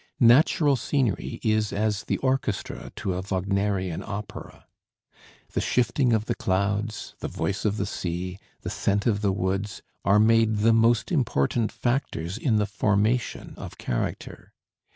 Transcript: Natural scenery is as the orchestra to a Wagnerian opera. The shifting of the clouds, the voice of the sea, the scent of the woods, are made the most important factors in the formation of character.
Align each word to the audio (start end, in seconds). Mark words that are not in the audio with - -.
Natural 0.19 0.75
scenery 0.75 1.39
is 1.43 1.71
as 1.71 2.05
the 2.05 2.17
orchestra 2.17 2.91
to 2.95 3.13
a 3.13 3.21
Wagnerian 3.21 4.01
opera. 4.01 4.65
The 5.53 5.61
shifting 5.61 6.11
of 6.11 6.25
the 6.25 6.33
clouds, 6.33 7.13
the 7.19 7.27
voice 7.27 7.65
of 7.65 7.77
the 7.77 7.85
sea, 7.85 8.39
the 8.61 8.71
scent 8.71 9.05
of 9.05 9.21
the 9.21 9.31
woods, 9.31 9.83
are 10.03 10.17
made 10.19 10.55
the 10.65 10.73
most 10.73 11.11
important 11.11 11.71
factors 11.71 12.35
in 12.39 12.55
the 12.55 12.65
formation 12.65 13.53
of 13.57 13.77
character. 13.77 14.53